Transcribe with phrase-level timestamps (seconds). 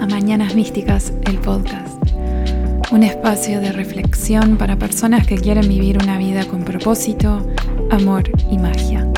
[0.00, 1.96] a Mañanas Místicas, el podcast.
[2.92, 7.46] Un espacio de reflexión para personas que quieren vivir una vida con propósito,
[7.90, 9.10] amor y magia.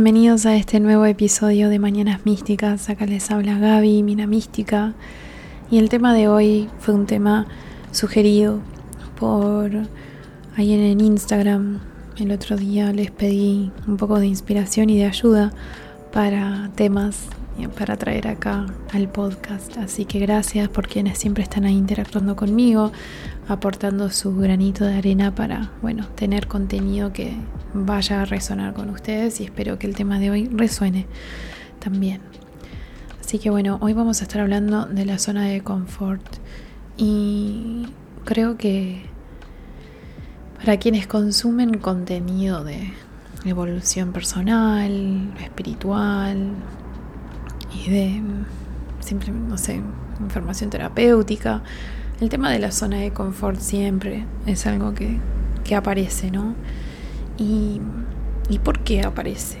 [0.00, 2.88] Bienvenidos a este nuevo episodio de Mañanas Místicas.
[2.88, 4.94] Acá les habla Gaby, Mina Mística.
[5.72, 7.48] Y el tema de hoy fue un tema
[7.90, 8.60] sugerido
[9.18, 9.72] por
[10.56, 11.80] alguien en Instagram.
[12.16, 15.52] El otro día les pedí un poco de inspiración y de ayuda
[16.12, 17.26] para temas
[17.66, 19.76] para traer acá al podcast.
[19.78, 22.92] Así que gracias por quienes siempre están ahí interactuando conmigo,
[23.48, 27.34] aportando su granito de arena para, bueno, tener contenido que
[27.74, 31.06] vaya a resonar con ustedes y espero que el tema de hoy resuene
[31.80, 32.20] también.
[33.20, 36.22] Así que bueno, hoy vamos a estar hablando de la zona de confort
[36.96, 37.86] y
[38.24, 39.02] creo que
[40.58, 42.92] para quienes consumen contenido de
[43.44, 46.52] evolución personal, espiritual
[47.72, 48.22] y de
[49.00, 49.80] siempre, no sé,
[50.20, 51.62] información terapéutica,
[52.20, 55.18] el tema de la zona de confort siempre es algo que,
[55.64, 56.54] que aparece, ¿no?
[57.36, 57.80] ¿Y,
[58.64, 59.58] por qué aparece?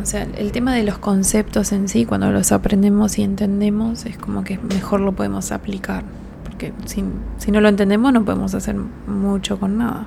[0.00, 4.16] O sea, el tema de los conceptos en sí, cuando los aprendemos y entendemos, es
[4.16, 6.04] como que mejor lo podemos aplicar.
[6.44, 7.04] Porque si,
[7.38, 10.06] si no lo entendemos no podemos hacer mucho con nada.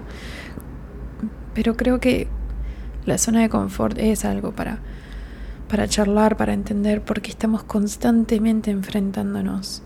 [1.54, 2.28] Pero creo que
[3.06, 4.80] la zona de confort es algo para,
[5.70, 9.84] para charlar, para entender, porque estamos constantemente enfrentándonos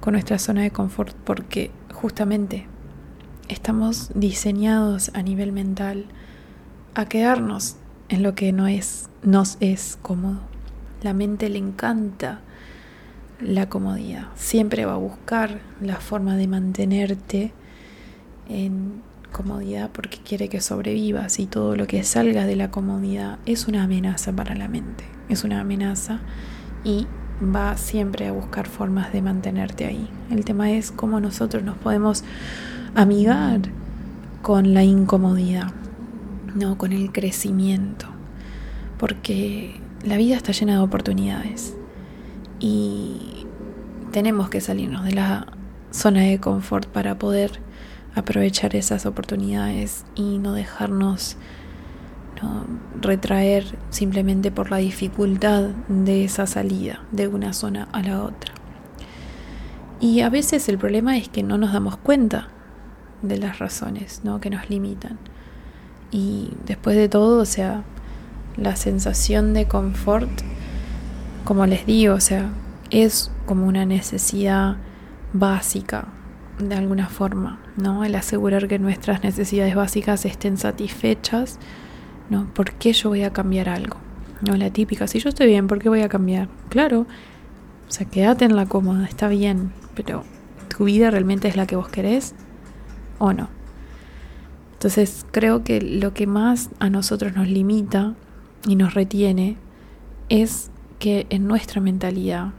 [0.00, 2.66] con nuestra zona de confort, porque justamente
[3.48, 6.06] estamos diseñados a nivel mental
[6.94, 7.76] a quedarnos
[8.08, 10.40] en lo que no es, nos es cómodo.
[11.02, 12.40] La mente le encanta
[13.40, 14.28] la comodidad.
[14.34, 17.52] Siempre va a buscar la forma de mantenerte
[18.48, 19.02] en
[19.32, 23.82] comodidad porque quiere que sobrevivas y todo lo que salga de la comodidad es una
[23.82, 25.13] amenaza para la mente.
[25.28, 26.20] Es una amenaza
[26.84, 27.06] y
[27.42, 30.08] va siempre a buscar formas de mantenerte ahí.
[30.30, 32.24] El tema es cómo nosotros nos podemos
[32.94, 33.60] amigar
[34.42, 35.72] con la incomodidad
[36.54, 38.06] no con el crecimiento,
[38.98, 41.74] porque la vida está llena de oportunidades
[42.60, 43.46] y
[44.12, 45.46] tenemos que salirnos de la
[45.90, 47.60] zona de confort para poder
[48.14, 51.36] aprovechar esas oportunidades y no dejarnos
[53.00, 58.52] retraer simplemente por la dificultad de esa salida de una zona a la otra.
[60.00, 62.48] Y a veces el problema es que no nos damos cuenta
[63.22, 64.40] de las razones ¿no?
[64.40, 65.18] que nos limitan.
[66.10, 67.82] Y después de todo, o sea,
[68.56, 70.30] la sensación de confort,
[71.44, 72.50] como les digo, o sea,
[72.90, 74.76] es como una necesidad
[75.32, 76.08] básica
[76.58, 78.04] de alguna forma, ¿no?
[78.04, 81.58] El asegurar que nuestras necesidades básicas estén satisfechas,
[82.30, 82.46] ¿no?
[82.54, 83.96] ¿Por qué yo voy a cambiar algo?
[84.40, 86.48] No, la típica, si yo estoy bien, ¿por qué voy a cambiar?
[86.68, 87.06] Claro,
[87.88, 90.24] o sea, quédate en la cómoda, está bien, pero
[90.76, 92.34] ¿tu vida realmente es la que vos querés
[93.18, 93.48] o no?
[94.74, 98.14] Entonces creo que lo que más a nosotros nos limita
[98.66, 99.56] y nos retiene
[100.28, 102.52] es que en nuestra mentalidad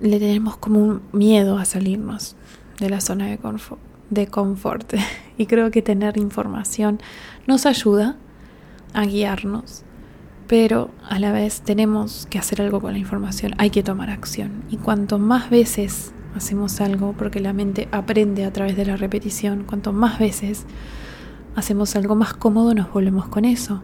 [0.00, 2.36] le tenemos como un miedo a salirnos
[2.78, 4.94] de la zona de confort, de confort.
[5.36, 7.00] Y creo que tener información
[7.48, 8.14] nos ayuda
[8.92, 9.82] a guiarnos,
[10.46, 14.62] pero a la vez tenemos que hacer algo con la información, hay que tomar acción.
[14.70, 19.64] Y cuanto más veces hacemos algo porque la mente aprende a través de la repetición.
[19.64, 20.66] Cuanto más veces
[21.56, 23.82] hacemos algo más cómodo, nos volvemos con eso.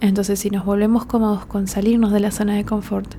[0.00, 3.14] Entonces, si nos volvemos cómodos con salirnos de la zona de confort,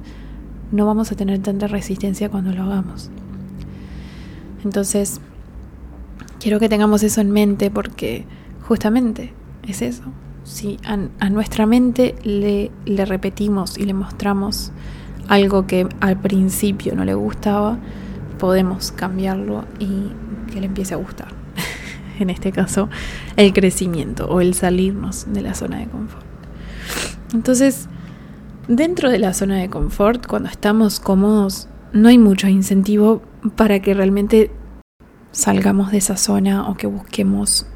[0.72, 3.10] no vamos a tener tanta resistencia cuando lo hagamos.
[4.64, 5.22] Entonces,
[6.46, 8.24] quiero que tengamos eso en mente porque
[8.68, 9.34] justamente
[9.68, 10.04] es eso.
[10.44, 14.72] Si a, nuestra mente le, le repetimos y le mostramos
[15.28, 17.80] algo que al principio no le gustaba,
[18.38, 20.12] podemos cambiarlo y
[20.54, 21.30] que le empiece a gustar.
[22.20, 22.90] en este caso,
[23.38, 26.28] el crecimiento o el salirnos de la zona de confort.
[27.34, 27.90] Entonces,
[28.68, 33.24] dentro de la zona de confort, cuando estamos cómodos, no hay mucho incentivo
[33.56, 34.52] para que realmente
[35.36, 37.68] salgamos de esa zona o que busquemos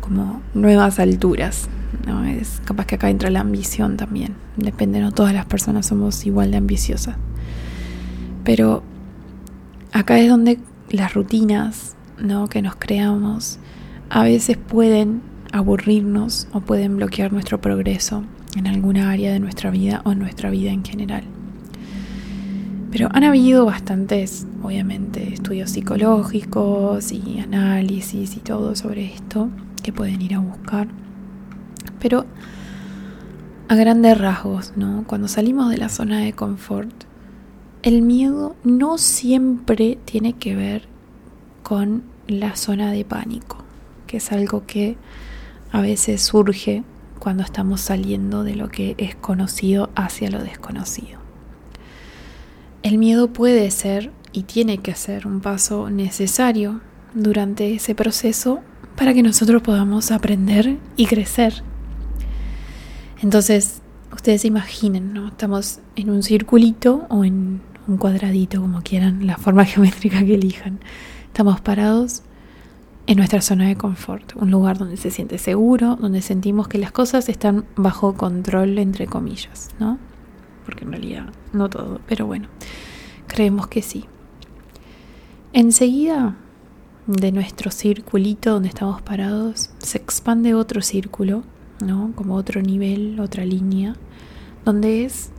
[0.00, 1.68] como nuevas alturas.
[2.06, 2.24] ¿no?
[2.24, 4.34] Es capaz que acá entra la ambición también.
[4.56, 7.16] Depende, no todas las personas somos igual de ambiciosas.
[8.44, 8.82] Pero
[9.92, 10.58] acá es donde
[10.90, 12.48] las rutinas ¿no?
[12.48, 13.58] que nos creamos
[14.10, 18.24] a veces pueden aburrirnos o pueden bloquear nuestro progreso
[18.56, 21.24] en alguna área de nuestra vida o en nuestra vida en general.
[22.90, 29.48] Pero han habido bastantes, obviamente, estudios psicológicos y análisis y todo sobre esto
[29.82, 30.88] que pueden ir a buscar.
[32.00, 32.26] Pero
[33.68, 35.04] a grandes rasgos, ¿no?
[35.06, 36.90] Cuando salimos de la zona de confort,
[37.82, 40.88] el miedo no siempre tiene que ver
[41.62, 43.58] con la zona de pánico,
[44.08, 44.96] que es algo que
[45.70, 46.82] a veces surge
[47.20, 51.19] cuando estamos saliendo de lo que es conocido hacia lo desconocido.
[52.82, 56.80] El miedo puede ser y tiene que ser un paso necesario
[57.14, 58.60] durante ese proceso
[58.96, 61.62] para que nosotros podamos aprender y crecer.
[63.22, 63.82] Entonces,
[64.14, 65.28] ustedes imaginen, ¿no?
[65.28, 70.80] Estamos en un circulito o en un cuadradito, como quieran, la forma geométrica que elijan.
[71.26, 72.22] Estamos parados
[73.06, 76.92] en nuestra zona de confort, un lugar donde se siente seguro, donde sentimos que las
[76.92, 79.98] cosas están bajo control, entre comillas, ¿no?
[80.70, 82.46] Porque en realidad no todo, pero bueno,
[83.26, 84.04] creemos que sí.
[85.52, 86.36] Enseguida
[87.08, 91.42] de nuestro circulito donde estamos parados, se expande otro círculo,
[91.84, 92.12] ¿no?
[92.14, 93.96] Como otro nivel, otra línea,
[94.64, 95.32] donde es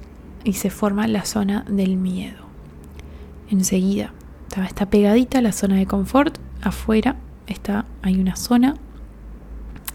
[0.43, 2.43] y se forma la zona del miedo.
[3.49, 4.11] Enseguida,
[4.65, 7.15] está pegadita la zona de confort, afuera
[7.47, 8.75] está, hay una zona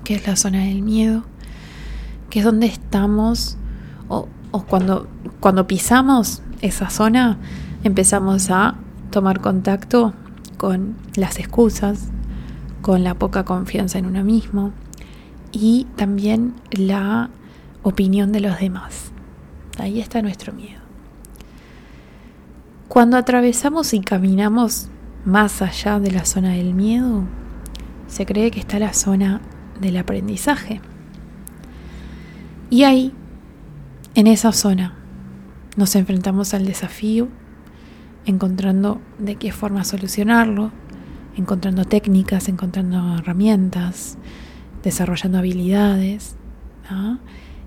[0.03, 1.25] que es la zona del miedo,
[2.31, 3.59] que es donde estamos,
[4.09, 5.09] o, o cuando,
[5.41, 7.39] cuando pisamos esa zona,
[7.85, 8.77] empezamos a
[9.11, 10.15] tomar contacto
[10.57, 12.09] con las excusas,
[12.83, 14.73] con la poca confianza en uno mismo
[15.53, 17.31] y también la
[17.83, 19.13] opinión de los demás.
[19.79, 20.81] Ahí está nuestro miedo.
[22.89, 24.89] Cuando atravesamos y caminamos
[25.25, 27.25] más allá de la zona del miedo,
[28.07, 29.41] se cree que está la zona
[29.81, 30.81] del aprendizaje.
[32.71, 33.13] Y ahí,
[34.17, 34.95] en esa zona,
[35.77, 37.29] nos enfrentamos al desafío,
[38.25, 40.73] encontrando de qué forma solucionarlo,
[41.37, 44.17] encontrando técnicas, encontrando herramientas,
[44.83, 46.35] desarrollando habilidades.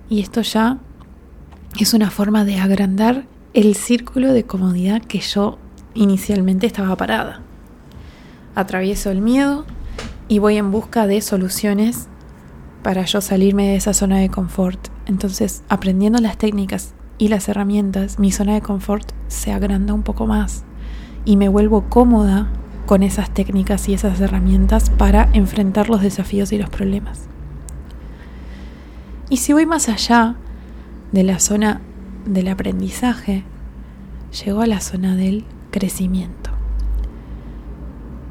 [0.09, 0.79] Y esto ya
[1.79, 5.59] es una forma de agrandar el círculo de comodidad que yo
[5.93, 7.41] inicialmente estaba parada.
[8.55, 9.65] Atravieso el miedo,
[10.27, 12.07] y voy en busca de soluciones
[12.81, 14.79] para yo salirme de esa zona de confort.
[15.09, 20.27] Entonces, aprendiendo las técnicas y las herramientas, mi zona de confort se agranda un poco
[20.27, 20.65] más
[21.25, 22.51] y me vuelvo cómoda
[22.85, 27.21] con esas técnicas y esas herramientas para enfrentar los desafíos y los problemas.
[29.31, 30.35] Y si voy más allá
[31.11, 31.81] de la zona
[32.27, 33.43] del aprendizaje,
[34.45, 36.51] llego a la zona del crecimiento.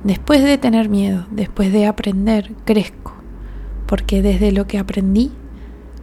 [0.04, 3.14] Después de tener miedo, después de aprender, crezco,
[3.86, 5.32] porque desde lo que aprendí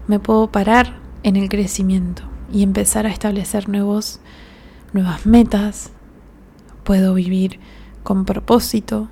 [0.07, 4.19] me puedo parar en el crecimiento y empezar a establecer nuevos,
[4.93, 5.91] nuevas metas,
[6.83, 7.59] puedo vivir
[8.03, 9.09] con propósito,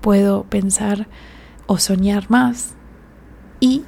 [0.00, 1.08] puedo pensar
[1.66, 2.74] o soñar más
[3.60, 3.82] y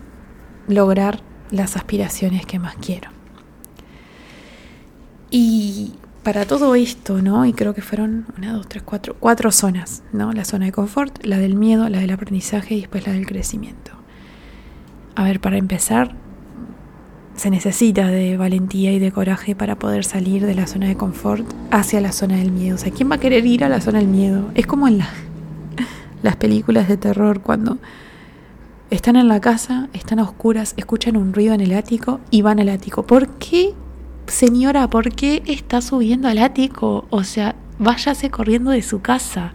[0.67, 1.21] lograr
[1.51, 3.11] las aspiraciones que más quiero.
[5.31, 7.47] Y para todo esto, ¿no?
[7.47, 10.33] Y creo que fueron una, dos, tres, cuatro, cuatro zonas, ¿no?
[10.33, 13.93] La zona de confort, la del miedo, la del aprendizaje y después la del crecimiento.
[15.15, 16.15] A ver, para empezar,
[17.39, 21.47] se necesita de valentía y de coraje para poder salir de la zona de confort
[21.71, 22.75] hacia la zona del miedo.
[22.75, 24.51] O sea, ¿quién va a querer ir a la zona del miedo?
[24.57, 24.99] Es como en
[26.23, 27.79] las películas de terror cuando
[28.91, 32.59] están en la casa, están a oscuras, escuchan un ruido en el ático y van
[32.59, 33.05] al ático.
[33.05, 33.73] ¿Por qué
[34.27, 37.07] señora, ¿por qué está subiendo al ático?
[37.11, 39.53] O sea, váyase corriendo de su casa.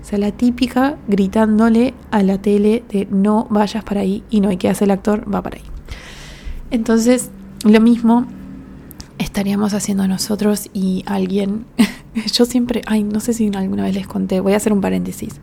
[0.00, 4.50] O sea, la típica gritándole a la tele de no vayas para ahí y no,
[4.50, 5.24] hay que hacer el actor?
[5.34, 5.73] Va para ahí.
[6.74, 7.30] Entonces,
[7.62, 8.26] lo mismo
[9.18, 11.66] estaríamos haciendo nosotros y alguien.
[12.32, 15.40] Yo siempre, ay, no sé si alguna vez les conté, voy a hacer un paréntesis.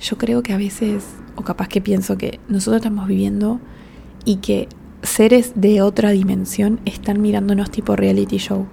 [0.00, 1.04] Yo creo que a veces,
[1.36, 3.60] o capaz que pienso que nosotros estamos viviendo
[4.24, 4.66] y que
[5.04, 8.66] seres de otra dimensión están mirándonos tipo reality show.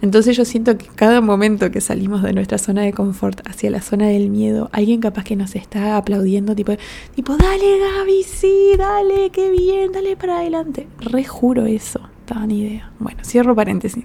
[0.00, 3.82] Entonces yo siento que cada momento que salimos de nuestra zona de confort hacia la
[3.82, 6.72] zona del miedo, alguien capaz que nos está aplaudiendo, tipo,
[7.14, 10.86] tipo, dale Gaby, sí, dale, qué bien, dale para adelante.
[11.00, 12.92] Rejuro eso, tan idea.
[13.00, 14.04] Bueno, cierro paréntesis.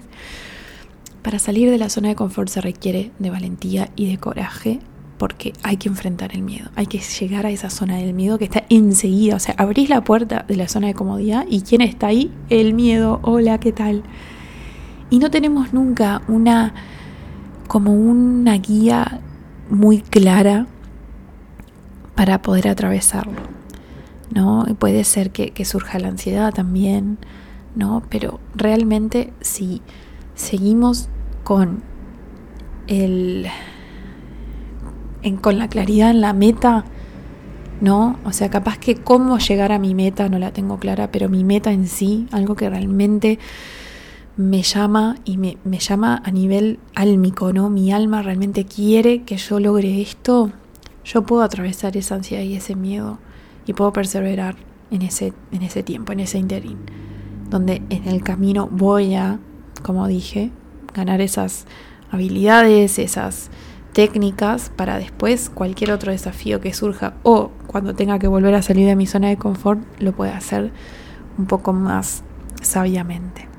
[1.22, 4.80] Para salir de la zona de confort se requiere de valentía y de coraje
[5.16, 8.44] porque hay que enfrentar el miedo, hay que llegar a esa zona del miedo que
[8.44, 12.08] está enseguida, o sea, abrís la puerta de la zona de comodidad y ¿quién está
[12.08, 12.32] ahí?
[12.50, 14.02] El miedo, hola, ¿qué tal?
[15.14, 16.74] Y no tenemos nunca una,
[17.68, 19.20] como una guía
[19.70, 20.66] muy clara
[22.16, 23.40] para poder atravesarlo,
[24.34, 24.66] ¿no?
[24.80, 27.18] Puede ser que, surja la ansiedad también,
[27.76, 28.02] ¿no?
[28.08, 29.82] Pero realmente si
[30.34, 31.08] seguimos
[31.44, 31.84] con
[32.88, 33.46] el
[35.40, 36.86] con la claridad en la meta,
[37.80, 38.18] ¿no?
[38.24, 41.44] O sea, capaz que cómo llegar a mi meta no la tengo clara, pero mi
[41.44, 43.38] meta en sí, algo que realmente
[44.36, 47.70] me llama y me, me llama a nivel álmico, ¿no?
[47.70, 50.50] Mi alma realmente quiere que yo logre esto,
[51.04, 53.18] yo puedo atravesar esa ansiedad y ese miedo
[53.66, 54.56] y puedo perseverar
[54.90, 56.78] en ese, en ese tiempo, en ese interín,
[57.48, 59.38] donde en el camino voy a,
[59.82, 60.50] como dije,
[60.94, 61.66] ganar esas
[62.10, 63.50] habilidades, esas
[63.92, 68.86] técnicas para después cualquier otro desafío que surja o cuando tenga que volver a salir
[68.86, 70.72] de mi zona de confort lo pueda hacer
[71.38, 72.24] un poco más
[72.60, 73.53] sabiamente.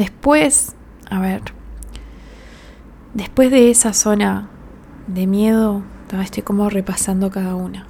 [0.00, 0.76] Después,
[1.10, 1.42] a ver,
[3.12, 4.48] después de esa zona
[5.08, 5.82] de miedo,
[6.22, 7.86] estoy como repasando cada una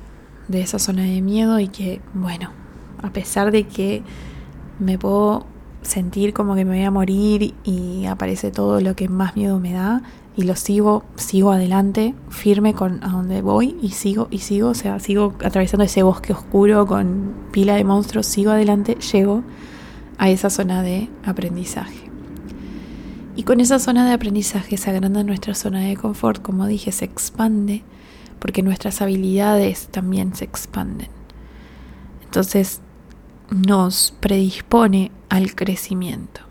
[0.48, 2.50] de esa zona de miedo y que, bueno,
[3.00, 4.02] a pesar de que
[4.80, 5.46] me puedo
[5.82, 9.74] sentir como que me voy a morir y aparece todo lo que más miedo me
[9.74, 10.02] da
[10.36, 14.74] y lo sigo, sigo adelante, firme con a donde voy y sigo y sigo, o
[14.74, 19.44] sea, sigo atravesando ese bosque oscuro con pila de monstruos, sigo adelante, llego
[20.20, 22.10] a esa zona de aprendizaje.
[23.36, 27.06] Y con esa zona de aprendizaje se agranda nuestra zona de confort, como dije, se
[27.06, 27.82] expande
[28.38, 31.08] porque nuestras habilidades también se expanden.
[32.22, 32.82] Entonces
[33.50, 36.42] nos predispone al crecimiento.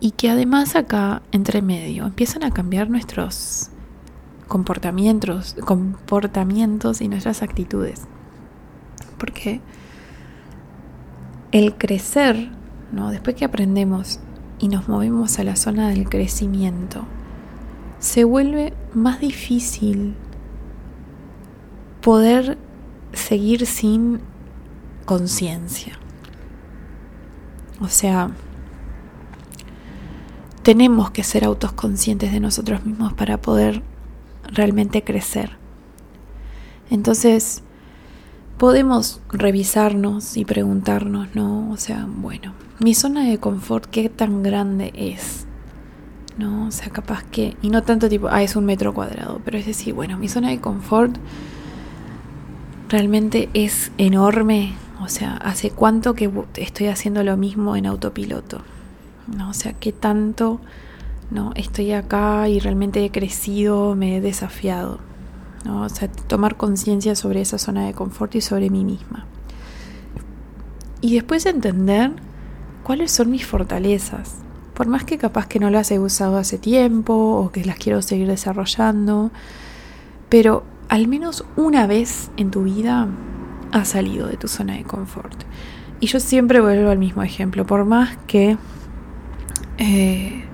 [0.00, 3.68] Y que además acá, entre medio, empiezan a cambiar nuestros
[4.46, 8.04] comportamientos, comportamientos y nuestras actitudes.
[9.18, 9.60] Porque
[11.52, 12.50] el crecer,
[12.92, 13.10] ¿no?
[13.10, 14.20] después que aprendemos
[14.58, 17.04] y nos movemos a la zona del crecimiento,
[17.98, 20.14] se vuelve más difícil
[22.00, 22.58] poder
[23.12, 24.20] seguir sin
[25.04, 25.98] conciencia.
[27.80, 28.30] O sea,
[30.62, 33.82] tenemos que ser autoconscientes de nosotros mismos para poder
[34.44, 35.56] realmente crecer.
[36.90, 37.62] Entonces,
[38.58, 41.70] podemos revisarnos y preguntarnos, ¿no?
[41.70, 45.46] O sea, bueno, mi zona de confort, ¿qué tan grande es?
[46.36, 46.66] ¿No?
[46.66, 49.66] O sea, capaz que, y no tanto tipo, ah, es un metro cuadrado, pero es
[49.66, 51.16] decir, bueno, mi zona de confort
[52.88, 54.74] realmente es enorme.
[55.00, 58.62] O sea, ¿hace cuánto que estoy haciendo lo mismo en autopiloto?
[59.28, 59.50] ¿No?
[59.50, 60.60] O sea, ¿qué tanto
[61.30, 65.07] no estoy acá y realmente he crecido, me he desafiado?
[65.64, 65.82] ¿No?
[65.82, 69.26] O sea, tomar conciencia sobre esa zona de confort y sobre mí misma.
[71.00, 72.12] Y después entender
[72.82, 74.34] cuáles son mis fortalezas.
[74.74, 78.02] Por más que capaz que no las he usado hace tiempo o que las quiero
[78.02, 79.30] seguir desarrollando,
[80.28, 83.08] pero al menos una vez en tu vida
[83.72, 85.44] has salido de tu zona de confort.
[86.00, 88.56] Y yo siempre vuelvo al mismo ejemplo, por más que
[89.78, 90.44] eh,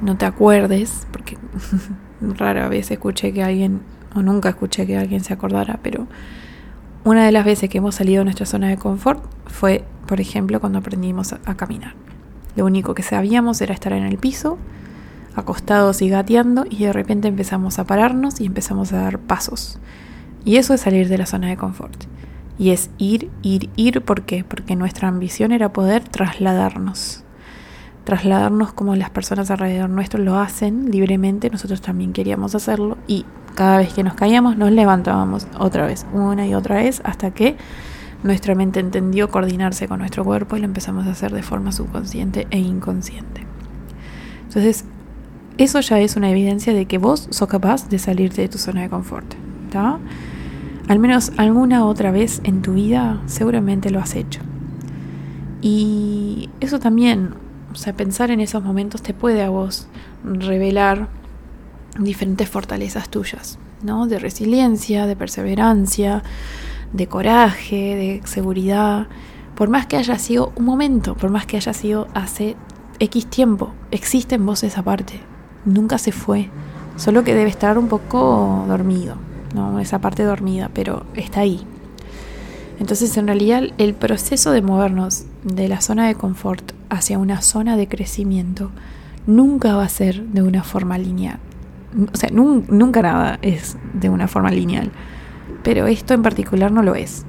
[0.00, 1.38] no te acuerdes, porque
[2.20, 3.82] rara vez escuché que alguien,
[4.22, 6.06] nunca escuché que alguien se acordara, pero
[7.04, 10.60] una de las veces que hemos salido de nuestra zona de confort fue, por ejemplo,
[10.60, 11.94] cuando aprendimos a caminar.
[12.56, 14.58] Lo único que sabíamos era estar en el piso
[15.36, 19.78] acostados y gateando y de repente empezamos a pararnos y empezamos a dar pasos.
[20.44, 22.04] Y eso es salir de la zona de confort.
[22.58, 24.00] Y es ir, ir, ir.
[24.00, 24.42] ¿Por qué?
[24.42, 27.22] Porque nuestra ambición era poder trasladarnos.
[28.04, 33.78] Trasladarnos como las personas alrededor nuestro lo hacen libremente, nosotros también queríamos hacerlo y cada
[33.78, 37.56] vez que nos caíamos nos levantábamos otra vez, una y otra vez, hasta que
[38.22, 42.46] nuestra mente entendió coordinarse con nuestro cuerpo y lo empezamos a hacer de forma subconsciente
[42.50, 43.44] e inconsciente.
[44.46, 44.84] Entonces,
[45.58, 48.82] eso ya es una evidencia de que vos sos capaz de salirte de tu zona
[48.82, 49.34] de confort.
[50.88, 54.40] Al menos alguna otra vez en tu vida seguramente lo has hecho.
[55.60, 57.34] Y eso también,
[57.72, 59.88] o sea, pensar en esos momentos te puede a vos
[60.24, 61.08] revelar
[61.98, 64.06] diferentes fortalezas tuyas, ¿no?
[64.06, 66.22] De resiliencia, de perseverancia,
[66.92, 69.08] de coraje, de seguridad.
[69.54, 72.56] Por más que haya sido un momento, por más que haya sido hace
[72.98, 75.20] X tiempo, existe en vos esa parte
[75.66, 76.48] nunca se fue,
[76.96, 79.16] solo que debe estar un poco dormido,
[79.54, 79.78] ¿no?
[79.80, 81.66] esa parte dormida, pero está ahí.
[82.78, 87.76] Entonces en realidad el proceso de movernos de la zona de confort hacia una zona
[87.76, 88.70] de crecimiento
[89.26, 91.40] nunca va a ser de una forma lineal.
[92.12, 94.90] O sea, nunca nada es de una forma lineal,
[95.62, 97.24] pero esto en particular no lo es.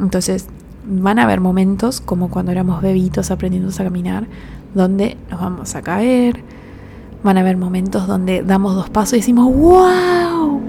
[0.00, 0.48] Entonces
[0.84, 4.26] van a haber momentos como cuando éramos bebitos aprendiendo a caminar,
[4.74, 6.42] donde nos vamos a caer,
[7.22, 10.60] Van a haber momentos donde damos dos pasos y decimos, wow,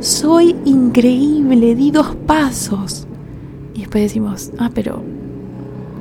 [0.00, 3.06] soy increíble, di dos pasos.
[3.72, 5.02] Y después decimos, ah, pero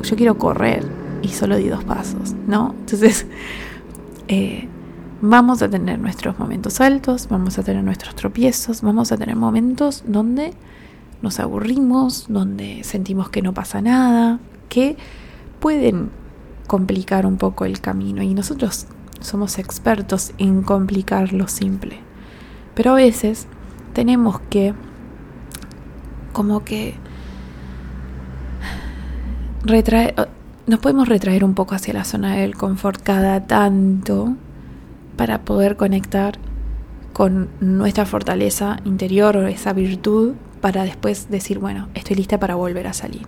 [0.02, 0.86] yo quiero correr
[1.22, 2.76] y solo di dos pasos, ¿no?
[2.80, 3.26] Entonces,
[4.28, 4.68] eh,
[5.26, 10.04] Vamos a tener nuestros momentos altos, vamos a tener nuestros tropiezos, vamos a tener momentos
[10.06, 10.54] donde
[11.22, 14.98] nos aburrimos, donde sentimos que no pasa nada, que
[15.62, 16.10] pueden
[16.68, 18.88] complicar un poco el camino y nosotros
[19.22, 22.00] somos expertos en complicar lo simple.
[22.76, 23.48] Pero a veces
[23.94, 24.74] tenemos que
[26.34, 26.96] como que
[30.68, 34.36] nos podemos retraer un poco hacia la zona del confort cada tanto
[35.16, 36.38] para poder conectar
[37.14, 42.88] con nuestra fortaleza interior o esa virtud para después decir, bueno, estoy lista para volver
[42.88, 43.28] a salir.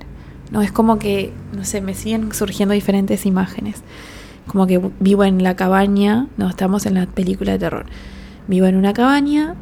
[0.51, 3.84] No es como que, no sé, me siguen surgiendo diferentes imágenes.
[4.48, 7.86] Como que vivo en la cabaña, no, estamos en la película de terror.
[8.48, 9.56] Vivo en una cabaña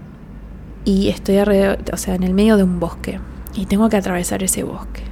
[0.85, 3.19] y estoy alrededor, o sea, en el medio de un bosque
[3.55, 5.03] y tengo que atravesar ese bosque.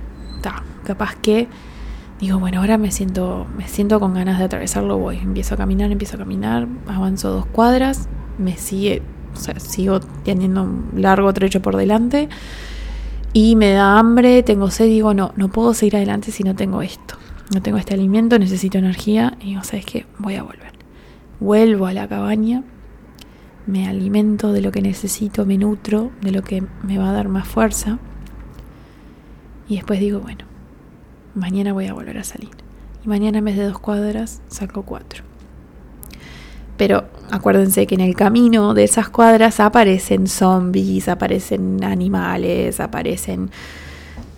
[0.42, 1.48] Ta, capaz que
[2.22, 5.92] digo, bueno, ahora me siento, me siento con ganas de atravesarlo, voy, empiezo a caminar,
[5.92, 9.02] empiezo a caminar, avanzo dos cuadras, me sigue,
[9.34, 12.30] o sea, sigo teniendo un largo trecho por delante
[13.34, 16.84] y me da hambre, tengo sed, digo, no, no puedo seguir adelante si no tengo
[16.84, 17.16] esto,
[17.54, 20.06] no tengo este alimento, necesito energía y digo, ¿sabes qué?
[20.20, 20.72] Voy a volver.
[21.40, 22.64] Vuelvo a la cabaña,
[23.66, 27.30] me alimento de lo que necesito, me nutro de lo que me va a dar
[27.30, 27.98] más fuerza
[29.68, 30.51] y después digo, bueno,
[31.36, 32.50] mañana voy a volver a salir.
[33.04, 35.24] Y mañana en vez de dos cuadras saco cuatro.
[36.78, 43.52] Pero acuérdense que en el camino de esas cuadras aparecen zombies, aparecen animales, aparecen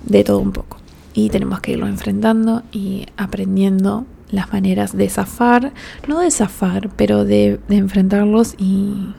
[0.06, 0.78] de todo un poco.
[1.14, 5.72] Y tenemos que irlo enfrentando y aprendiendo las maneras de zafar,
[6.08, 9.14] no de zafar, pero de, enfrentarlos y,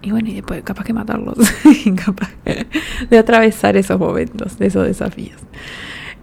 [0.00, 1.38] y bueno, y después capaz que matarlos,
[2.04, 2.30] capaz
[3.10, 5.40] de atravesar esos momentos, esos desafíos.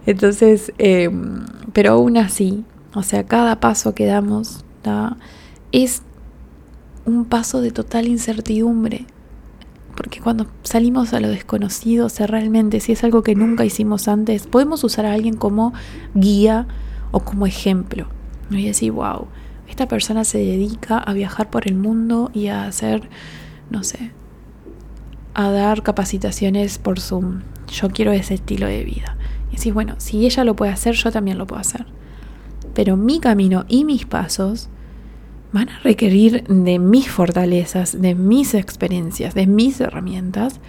[0.06, 4.64] Entonces, em, pero aún así, o sea, cada paso que damos
[5.72, 6.02] es
[7.04, 9.06] un paso de total incertidumbre.
[9.96, 14.08] Porque cuando salimos a lo desconocido, o sea, realmente, si es algo que nunca hicimos
[14.08, 15.74] antes, podemos usar a alguien como
[16.14, 16.66] guía
[17.10, 18.08] o como ejemplo.
[18.50, 19.26] Y decir, wow,
[19.68, 23.08] esta persona se dedica a viajar por el mundo y a hacer,
[23.70, 24.10] no sé,
[25.34, 27.42] a dar capacitaciones por Zoom.
[27.68, 29.16] Yo quiero ese estilo de vida.
[29.50, 31.86] Y decís, bueno, si ella lo puede hacer, yo también lo puedo hacer.
[32.74, 34.68] Pero mi camino y mis pasos
[35.52, 40.60] van a requerir de mis fortalezas, de mis experiencias, de mis herramientas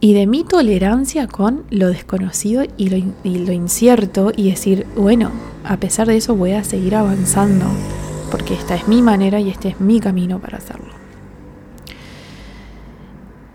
[0.00, 5.30] y de mi tolerancia con lo desconocido y lo, y lo, incierto y decir, bueno,
[5.64, 7.66] a pesar de eso voy a seguir avanzando
[8.30, 10.95] porque esta es mi manera y este es mi camino para hacerlo.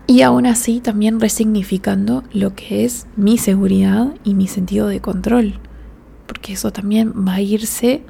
[0.06, 5.60] Y aún así también resignificando lo que es mi seguridad y mi sentido de control.
[6.26, 8.02] Porque eso también va a irse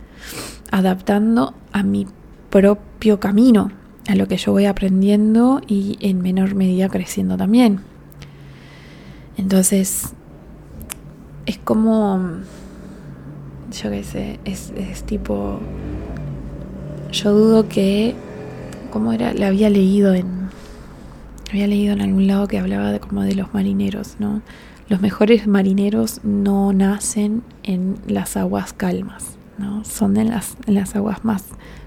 [0.70, 2.06] adaptando a mi
[2.50, 3.70] propio camino,
[4.08, 7.80] a lo que yo voy aprendiendo y en menor medida creciendo también.
[9.36, 10.12] Entonces,
[11.46, 12.20] es como,
[13.82, 15.58] yo qué sé, es, es tipo,
[17.10, 18.14] yo dudo que,
[18.90, 19.34] ¿cómo era?
[19.34, 20.41] La había leído en
[21.52, 24.40] había leído en algún lado que hablaba de, como de los marineros, ¿no?
[24.88, 29.84] Los mejores marineros no nacen en las aguas calmas, ¿no?
[29.84, 31.44] Son en las, en las aguas más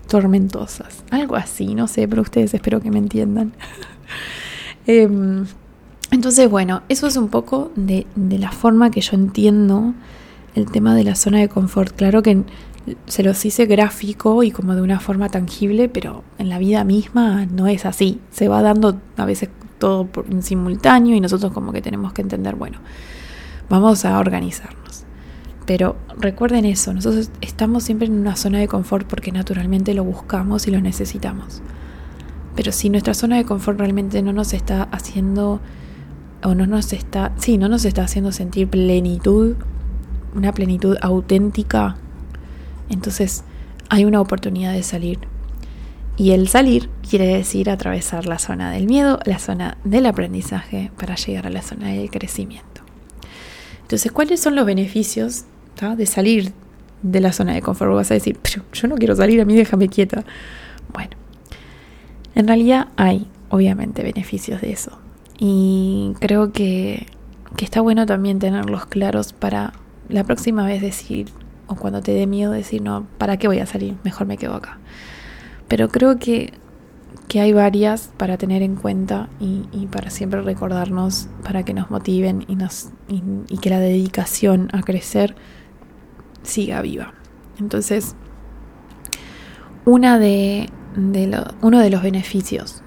[0.08, 1.04] tormentosas.
[1.10, 3.54] Algo así, no sé, pero ustedes espero que me entiendan.
[4.88, 5.47] Em,
[6.12, 9.95] entonces, bueno, eso es un poco de, de la forma que yo entiendo
[10.54, 11.95] el tema de la zona de confort.
[11.95, 12.43] Claro que
[13.08, 17.45] se los hice gráfico y como de una forma tangible, pero en la vida misma
[17.45, 18.19] no es así.
[18.32, 22.56] Se va dando a veces todo en simultáneo y nosotros como que tenemos que entender,
[22.56, 22.80] bueno,
[23.69, 25.06] vamos a organizarnos.
[25.65, 30.67] Pero recuerden eso, nosotros estamos siempre en una zona de confort porque naturalmente lo buscamos
[30.67, 31.62] y lo necesitamos.
[32.56, 35.60] Pero si nuestra zona de confort realmente no nos está haciendo
[36.43, 39.56] o no nos está, sí, no nos está haciendo sentir plenitud,
[40.36, 41.98] una plenitud auténtica,
[42.89, 43.43] entonces
[43.89, 45.19] hay una oportunidad de salir.
[46.17, 51.15] Y el salir quiere decir atravesar la zona del miedo, la zona del aprendizaje para
[51.15, 52.82] llegar a la zona del crecimiento.
[53.82, 55.43] Entonces, ¿cuáles son los beneficios
[55.98, 56.54] de salir
[57.04, 57.93] de la zona de confort?
[57.93, 60.24] Vas a decir, pero yo no quiero salir, a mí déjame quieta.
[60.93, 61.12] Bueno,
[62.34, 64.98] en realidad hay obviamente beneficios de eso.
[65.38, 67.08] Y creo que,
[67.58, 69.74] que está bueno también tenerlos claros para
[70.08, 71.28] la próxima vez decir,
[71.67, 73.95] o cuando te dé miedo decir, no, ¿para qué voy a salir?
[74.04, 74.80] Mejor me quedo acá.
[75.67, 76.54] Pero creo que,
[77.28, 82.45] que hay varias para tener en cuenta y, para siempre recordarnos, para que nos motiven
[82.47, 85.36] y, nos, y, que la dedicación a crecer
[86.43, 87.13] siga viva.
[87.60, 88.15] Entonces,
[89.86, 90.69] una de,
[91.62, 92.84] uno de los beneficios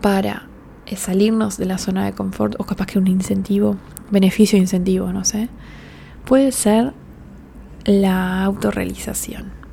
[0.00, 0.46] para
[0.86, 3.76] eh, salirnos de la zona de confort, o capaz que un incentivo,
[4.10, 5.48] beneficio incentivo, no sé,
[6.24, 6.92] puede ser
[7.84, 9.64] la autorrealización.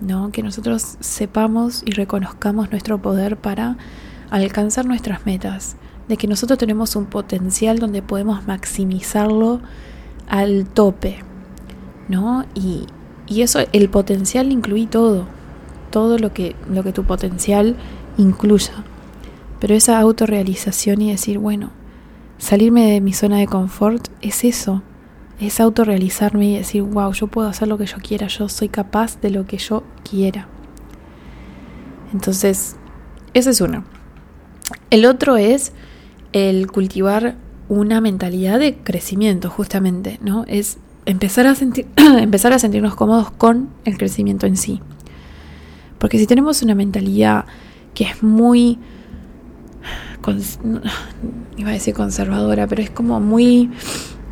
[0.00, 0.30] ¿no?
[0.30, 3.76] Que nosotros sepamos y reconozcamos nuestro poder para
[4.30, 5.76] alcanzar nuestras metas,
[6.08, 9.60] de que nosotros tenemos un potencial donde podemos maximizarlo
[10.28, 11.18] al tope,
[12.08, 12.44] ¿no?
[12.54, 12.86] Y,
[13.26, 15.26] y eso, el potencial incluye todo,
[15.90, 17.76] todo lo que, lo que tu potencial
[18.16, 18.84] incluya.
[19.60, 21.70] Pero esa autorrealización y decir, bueno,
[22.38, 24.82] salirme de mi zona de confort es eso,
[25.40, 29.20] es autorrealizarme y decir, wow, yo puedo hacer lo que yo quiera, yo soy capaz
[29.20, 30.48] de lo que yo quiera.
[32.12, 32.76] Entonces,
[33.34, 33.84] ese es uno.
[34.90, 35.72] El otro es
[36.32, 37.36] el cultivar
[37.68, 40.44] una mentalidad de crecimiento, justamente, ¿no?
[40.48, 44.80] Es empezar a, sentir, empezar a sentirnos cómodos con el crecimiento en sí.
[45.98, 47.44] Porque si tenemos una mentalidad
[47.94, 48.78] que es muy,
[51.56, 53.70] iba a decir conservadora, pero es como muy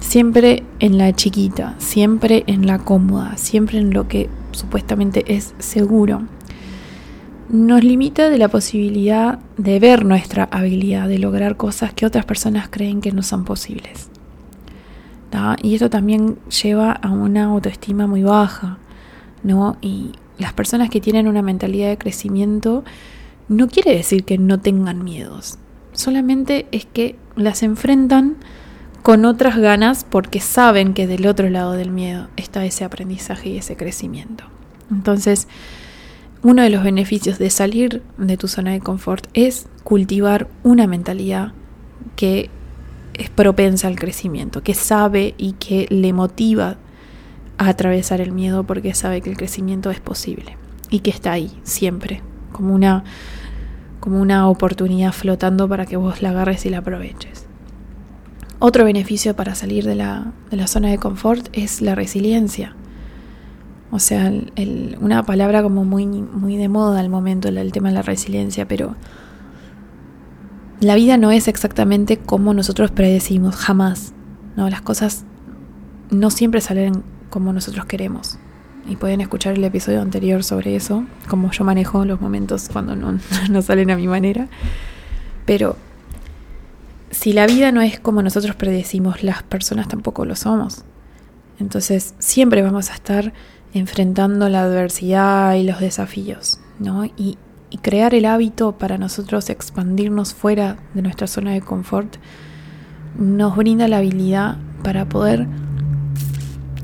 [0.06, 6.22] siempre en la chiquita, siempre en la cómoda, siempre en lo que supuestamente es seguro,
[7.48, 12.68] nos limita de la posibilidad de ver nuestra habilidad, de lograr cosas que otras personas
[12.70, 14.08] creen que no son posibles.
[15.62, 18.78] Y esto también lleva a una autoestima muy baja,
[19.42, 19.76] ¿no?
[19.82, 22.84] Y las personas que tienen una mentalidad de crecimiento
[23.48, 25.58] no quiere decir que no tengan miedos,
[25.92, 28.36] solamente es que las enfrentan
[29.06, 33.56] con otras ganas porque saben que del otro lado del miedo está ese aprendizaje y
[33.56, 34.42] ese crecimiento.
[34.90, 35.46] Entonces,
[36.42, 41.52] uno de los beneficios de salir de tu zona de confort es cultivar una mentalidad
[42.16, 42.50] que
[43.14, 46.76] es propensa al crecimiento, que sabe y que le motiva
[47.58, 50.56] a atravesar el miedo porque sabe que el crecimiento es posible
[50.90, 53.04] y que está ahí siempre, como una,
[54.00, 57.45] como una oportunidad flotando para que vos la agarres y la aproveches.
[58.58, 62.74] Otro beneficio para salir de la, de la zona de confort es la resiliencia.
[63.90, 64.32] O sea,
[65.00, 68.96] una palabra como muy, muy de moda al momento, el, tema de la resiliencia, pero
[70.80, 74.12] la vida no es exactamente como nosotros predecimos, jamás.
[74.56, 75.24] No, las cosas
[76.10, 78.38] no siempre salen como nosotros queremos.
[78.88, 83.18] Y pueden escuchar el episodio anterior sobre eso, como yo manejo los momentos cuando no,
[83.50, 84.48] no salen a mi manera.
[85.44, 85.76] Pero
[87.16, 90.84] si la vida no es como nosotros predecimos, las personas tampoco lo somos.
[91.58, 93.32] Entonces siempre vamos a estar
[93.72, 97.04] enfrentando la adversidad y los desafíos, ¿no?
[97.04, 97.38] Y,
[97.82, 102.16] crear el hábito para nosotros expandirnos fuera de nuestra zona de confort
[103.18, 105.46] nos brinda la habilidad para poder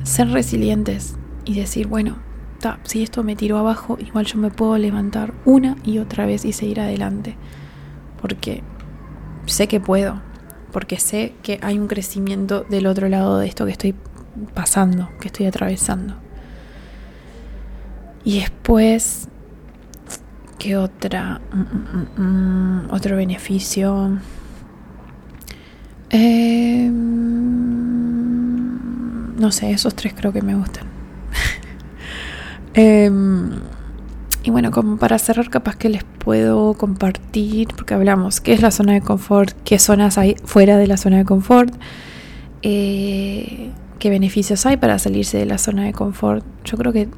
[0.02, 1.16] ser resilientes
[1.46, 2.18] y decir, bueno,
[2.84, 6.52] si esto me tiró abajo, igual yo me puedo levantar una y otra vez y
[6.52, 7.36] seguir adelante.
[8.20, 8.62] Porque
[9.46, 10.20] sé que puedo,
[10.72, 13.94] porque sé que hay un crecimiento del otro lado de esto que estoy
[14.54, 16.14] pasando, que estoy atravesando.
[18.24, 19.28] Y después,
[20.58, 21.40] ¿qué otra?
[21.52, 24.18] Mm, mm, mm, otro beneficio.
[26.10, 26.88] Eh,
[29.38, 30.86] no sé, esos tres creo que me gustan.
[32.74, 33.10] eh,
[34.44, 38.70] y bueno, como para cerrar, capaz que les puedo compartir, porque hablamos qué es la
[38.70, 41.72] zona de confort, qué zonas hay fuera de la zona de confort,
[42.62, 46.44] eh, qué beneficios hay para salirse de la zona de confort.
[46.64, 47.08] Yo creo que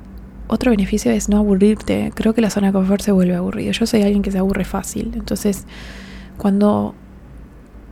[0.48, 2.12] otro beneficio es no aburrirte.
[2.14, 3.72] Creo que la zona de confort se vuelve aburrida.
[3.72, 5.12] Yo soy alguien que se aburre fácil.
[5.14, 5.64] Entonces,
[6.36, 6.94] cuando,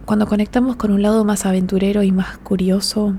[0.04, 3.16] cuando conectamos con un lado más aventurero y más curioso,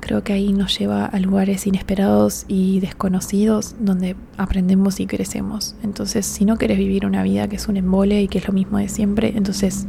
[0.00, 5.74] Creo que ahí nos lleva a lugares inesperados y desconocidos donde aprendemos y crecemos.
[5.82, 8.54] Entonces, si no quieres vivir una vida que es un embole y que es lo
[8.54, 9.86] mismo de siempre, entonces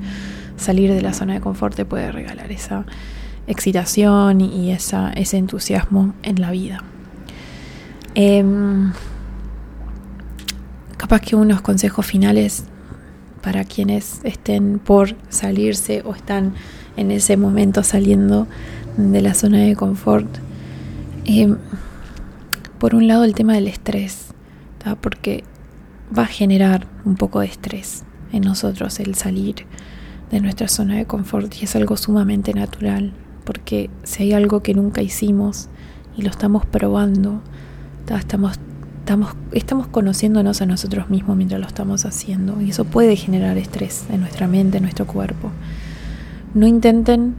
[0.57, 2.85] salir de la zona de confort te puede regalar esa
[3.47, 6.83] excitación y esa, ese entusiasmo en la vida.
[8.15, 8.91] Em,
[10.97, 12.65] capaz que unos consejos finales
[13.41, 16.53] para quienes estén por salirse o están
[16.97, 18.47] en ese momento saliendo
[18.99, 20.27] de la zona de confort.
[21.25, 21.55] Eh,
[22.79, 24.27] por un lado el tema del estrés,
[25.01, 25.43] porque
[26.17, 29.65] va a generar un poco de estrés en nosotros el salir
[30.31, 34.73] de nuestra zona de confort y es algo sumamente natural, porque si hay algo que
[34.73, 35.69] nunca hicimos
[36.17, 37.41] y lo estamos probando,
[38.07, 38.59] estamos,
[38.99, 44.05] estamos, estamos conociéndonos a nosotros mismos mientras lo estamos haciendo y eso puede generar estrés
[44.11, 45.51] en nuestra mente, en nuestro cuerpo.
[46.53, 47.35] No intenten...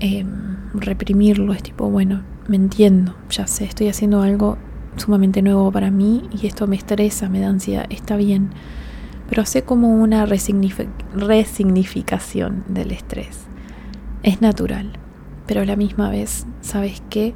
[0.00, 4.58] Em, reprimirlo, es tipo, bueno, me entiendo, ya sé, estoy haciendo algo
[4.96, 8.48] sumamente nuevo para mí y esto me estresa, me da ansiedad, está bien,
[9.28, 13.40] pero sé como una resignificación del estrés.
[14.22, 14.92] Es natural,
[15.46, 17.34] pero a la misma vez, ¿sabes qué?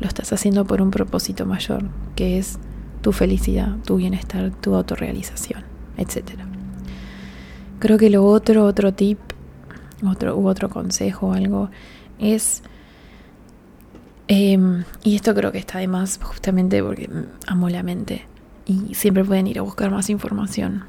[0.00, 1.84] Lo estás haciendo por un propósito mayor,
[2.16, 2.58] que es
[3.02, 5.62] tu felicidad, tu bienestar, tu autorrealización,
[5.96, 6.40] etc.
[7.78, 9.20] Creo que lo otro, otro tip,
[10.04, 11.70] otro, u otro consejo o algo,
[12.18, 12.64] es
[14.26, 17.10] Em, y esto creo que está de más justamente porque
[17.46, 18.26] amo la mente
[18.66, 20.84] y siempre pueden ir a buscar más información.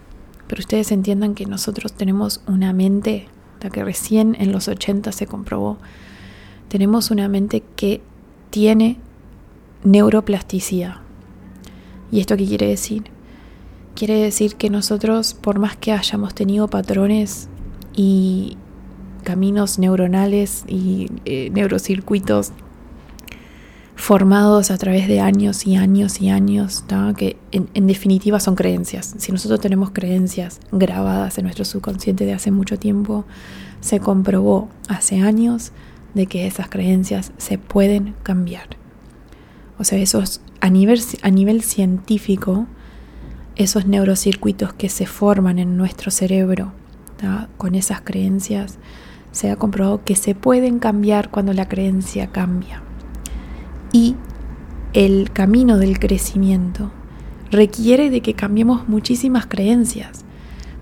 [0.47, 3.27] Pero ustedes entiendan que nosotros tenemos una mente,
[3.61, 5.77] la que recién en los 80 se comprobó,
[6.69, 8.01] tenemos una mente que
[8.51, 8.97] tiene
[9.83, 10.97] neuroplasticidad.
[12.11, 13.03] ¿Y esto qué quiere decir?
[13.95, 17.49] Quiere decir que nosotros, por más que hayamos tenido patrones
[17.93, 18.57] y
[19.23, 22.51] caminos neuronales y eh, neurocircuitos
[23.95, 26.83] formados a través de años y años y años,
[27.17, 29.15] que en, definitiva son creencias.
[29.17, 33.25] Si nosotros tenemos creencias grabadas en nuestro subconsciente de hace mucho tiempo,
[33.79, 35.71] se comprobó hace años
[36.13, 38.67] de que esas creencias se pueden cambiar.
[39.79, 42.67] O sea, esos a nivel, a nivel científico,
[43.55, 46.73] esos neurocircuitos que se forman en nuestro cerebro
[47.57, 48.77] con esas creencias,
[49.31, 52.84] se ha comprobado que se pueden cambiar cuando la creencia cambia
[53.95, 54.17] y
[54.91, 56.91] el camino del crecimiento
[57.49, 60.25] requiere de que cambiemos muchísimas creencias,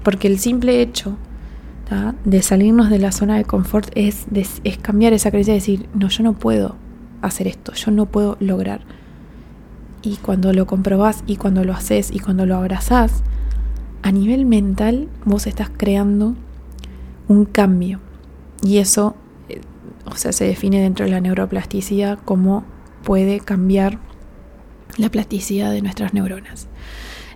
[0.02, 1.16] porque el simple hecho
[2.26, 4.26] de salirnos de la zona de confort es,
[4.64, 6.76] es cambiar esa creencia y decir, no, yo no puedo
[7.22, 8.82] hacer esto, yo no puedo lograr.
[10.02, 13.22] Y cuando lo comprobás y cuando lo haces y cuando lo abrazás,
[14.02, 16.34] a nivel mental vos estás creando
[17.28, 18.00] un cambio.
[18.64, 19.16] Y eso,
[19.50, 19.62] eh,
[20.06, 22.73] o sea, se define dentro de la neuroplasticidad como
[23.04, 24.00] puede cambiar
[24.98, 26.68] la plasticidad de nuestras neuronas.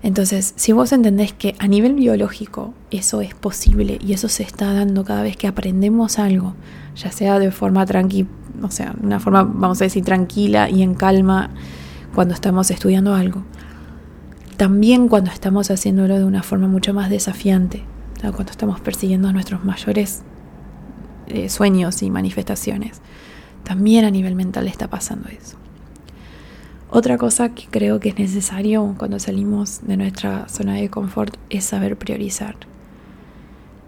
[0.03, 4.73] Entonces, si vos entendés que a nivel biológico eso es posible y eso se está
[4.73, 6.53] dando cada vez que aprendemos algo,
[6.95, 8.29] ya sea de forma tranquila,
[8.61, 11.49] o sea, una forma, vamos a decir, tranquila y en calma
[12.13, 13.43] cuando estamos estudiando algo,
[14.55, 17.83] también cuando estamos haciéndolo de una forma mucho más desafiante,
[18.21, 20.23] cuando estamos persiguiendo nuestros mayores
[21.27, 23.01] eh, sueños y manifestaciones.
[23.67, 25.57] También a nivel mental está pasando eso.
[26.89, 31.65] Otra cosa que creo que es necesario cuando salimos de nuestra zona de confort es
[31.65, 32.55] saber priorizar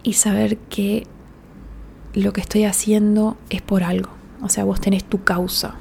[0.04, 1.08] y saber que
[2.14, 4.10] lo que estoy haciendo es por algo.
[4.42, 5.76] O sea, vos tenés tu causa.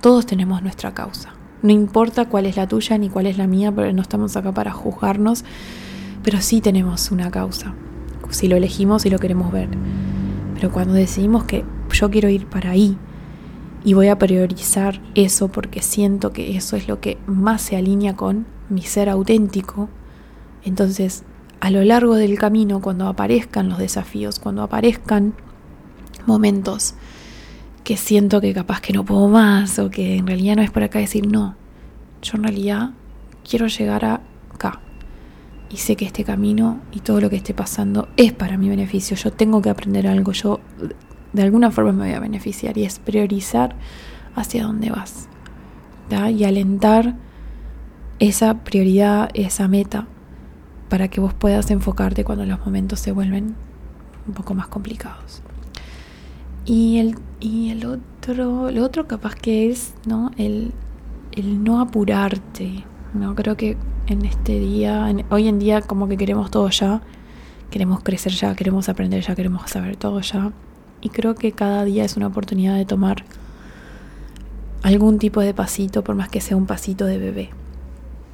[0.00, 1.32] todos tenemos nuestra causa.
[1.62, 4.50] No importa cuál es la tuya ni cuál es la mía, pero no estamos acá
[4.50, 5.44] para juzgarnos,
[6.24, 7.72] pero sí tenemos una causa.
[8.30, 9.68] Si lo elegimos y lo queremos ver.
[10.56, 12.96] Pero cuando decidimos que yo quiero ir para ahí.
[13.84, 18.16] Y voy a priorizar eso porque siento que eso es lo que más se alinea
[18.16, 19.88] con mi ser auténtico,
[20.64, 21.24] entonces
[21.60, 25.34] a lo largo del camino, cuando aparezcan los desafíos, cuando aparezcan
[26.26, 26.94] momentos
[27.84, 30.82] que siento que capaz que no puedo más o que en realidad no es por
[30.82, 31.54] acá decir no,
[32.20, 32.90] yo en realidad
[33.48, 34.20] quiero llegar a
[34.52, 34.80] acá.
[35.68, 39.16] Y sé que este camino y todo lo que esté pasando es para mi beneficio,
[39.16, 40.60] yo tengo que aprender algo, yo
[41.36, 43.76] de alguna forma me voy a beneficiar y es priorizar
[44.34, 45.28] hacia dónde vas
[46.10, 47.14] y alentar
[48.18, 50.06] esa prioridad, esa meta
[50.88, 53.54] para que vos puedas enfocarte cuando los momentos se vuelven
[54.26, 55.42] un poco más complicados.
[56.64, 60.30] Y el, y el otro, lo otro capaz que es ¿no?
[60.38, 60.72] el,
[61.32, 62.84] el no apurarte.
[63.14, 63.34] ¿no?
[63.34, 67.02] Creo que en este día, hoy en día como que queremos todo ya,
[67.70, 70.52] queremos crecer ya, queremos aprender ya, queremos saber todo ya.
[71.06, 73.24] Y creo que cada día es una oportunidad de tomar
[74.82, 77.50] algún tipo de pasito, por más que sea un pasito de bebé.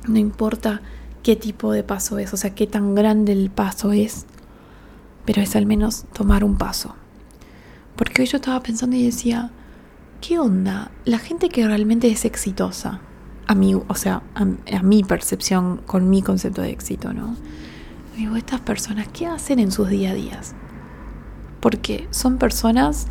[0.09, 0.81] No importa
[1.23, 4.25] qué tipo de paso es, o sea, qué tan grande el paso es,
[5.27, 6.95] pero es al menos tomar un paso.
[7.95, 9.51] Porque hoy yo estaba pensando y decía,
[10.23, 10.93] ¿qué onda?
[11.05, 13.03] La gente que realmente es exitosa,
[13.47, 14.47] a mí, o sea, a,
[14.83, 17.37] mi percepción con mi concepto de éxito, ¿no?
[18.17, 20.55] Digo, estas personas, ¿qué hacen en sus día a días?
[21.63, 23.07] Porque son personas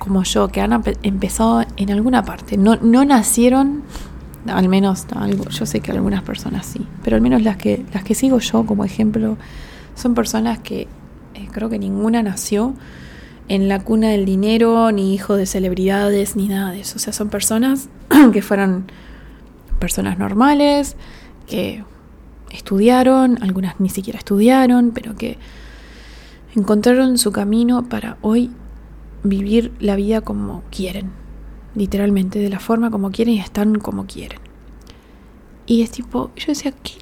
[0.00, 2.56] como yo que han empezado en alguna parte.
[2.56, 3.82] No, no nacieron,
[4.46, 5.06] al menos
[5.50, 8.66] yo sé que algunas personas sí, pero al menos las que, las que sigo yo
[8.66, 9.36] como ejemplo
[9.94, 10.88] son personas que
[11.34, 12.74] eh, creo que ninguna nació
[13.48, 16.96] en la cuna del dinero, ni hijo de celebridades, ni nada de eso.
[16.96, 17.88] O sea, son personas
[18.32, 18.86] que fueron
[19.78, 20.96] personas normales,
[21.46, 21.84] que
[22.50, 25.36] estudiaron, algunas ni siquiera estudiaron, pero que
[26.54, 28.50] encontraron su camino para hoy
[29.22, 31.10] vivir la vida como quieren,
[31.74, 34.38] literalmente, de la forma como quieren y están como quieren.
[35.66, 36.92] Y es tipo, yo decía, ¿qué,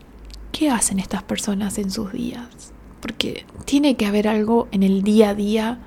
[0.53, 2.73] ¿qué hacen estas personas en sus días?
[3.01, 5.79] Porque tiene que haber algo en el día a día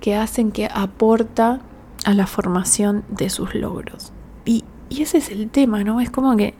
[0.00, 1.60] que hacen que aporta
[2.04, 4.12] a la formación de sus logros.
[4.44, 6.00] Y, ese es el tema, ¿no?
[6.00, 6.54] Es como que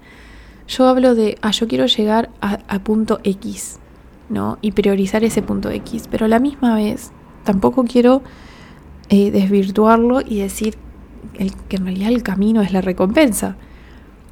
[0.67, 3.79] yo hablo de, ah, yo quiero llegar a, punto X,
[4.29, 4.59] ¿no?
[4.61, 7.13] Y priorizar ese punto X, pero a la misma vez
[7.45, 8.23] tampoco quiero
[9.09, 10.77] eh, desvirtuarlo y decir
[11.35, 13.57] el, que en realidad el camino es la recompensa,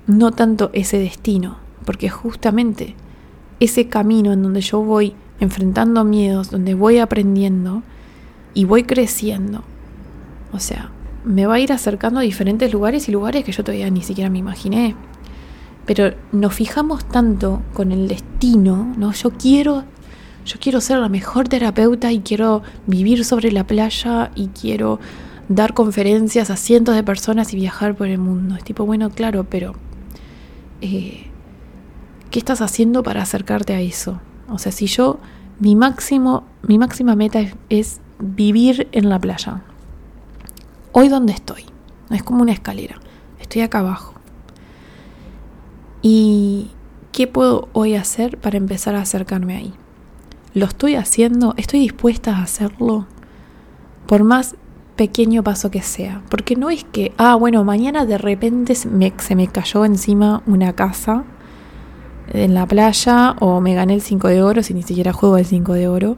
[0.07, 2.95] no tanto ese destino, porque justamente
[3.61, 7.83] ese camino en donde yo voy enfrentando miedos, donde voy aprendiendo
[8.55, 9.63] y voy creciendo,
[10.53, 10.91] o sea,
[11.25, 14.31] me va a ir acercando a diferentes lugares y lugares que yo todavía ni siquiera
[14.31, 14.97] me imaginé.
[15.87, 19.13] Pero nos fijamos tanto con el destino, ¿no?
[19.13, 19.85] Yo quiero
[20.45, 24.99] yo quiero ser la mejor terapeuta y quiero vivir sobre la playa y quiero
[25.49, 28.57] dar conferencias a cientos de personas y viajar por el mundo.
[28.57, 29.75] Es tipo, bueno, claro, pero
[30.81, 31.27] eh,
[32.31, 34.21] ¿qué estás haciendo para acercarte a eso?
[34.49, 35.19] O sea, si yo,
[35.59, 39.63] mi máximo, mi máxima meta es vivir en la playa,
[40.93, 41.65] hoy donde estoy.
[42.11, 42.99] Es como una escalera.
[43.41, 44.10] Estoy acá abajo.
[46.03, 46.71] ¿Y
[47.13, 49.75] qué puedo hoy hacer para empezar a acercarme ahí?
[50.55, 51.55] ¿Lo estoy haciendo?
[51.57, 53.07] ¿Estoy dispuesta a hacerlo?
[54.07, 54.57] Por más
[54.97, 56.23] pequeño paso que sea.
[56.29, 61.25] Porque no es que, ah, bueno, mañana de repente se me, cayó encima una casa
[62.33, 65.47] en la playa o me gané el 5 de oro si ni siquiera juego el
[65.47, 66.17] 5 de oro.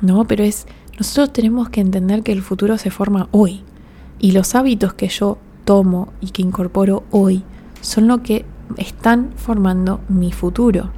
[0.00, 0.66] No, pero es,
[0.98, 3.62] nosotros tenemos que entender que el futuro se forma hoy.
[4.18, 7.44] Y los hábitos que yo tomo y que incorporo hoy
[7.82, 8.46] son lo que
[8.78, 10.90] están formando mi futuro.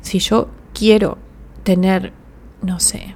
[0.00, 1.18] Si yo quiero
[1.62, 2.12] tener,
[2.62, 3.14] no sé,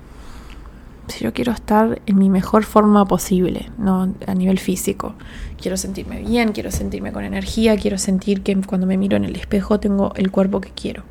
[1.09, 5.15] si yo quiero estar en mi mejor forma posible, no a nivel físico,
[5.61, 9.37] quiero sentirme bien, quiero sentirme con energía, quiero sentir que cuando me miro en el
[9.37, 11.05] espejo tengo el cuerpo que quiero.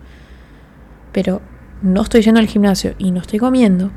[1.12, 1.41] Pero
[1.82, 3.91] no estoy yendo al gimnasio y no estoy comiendo,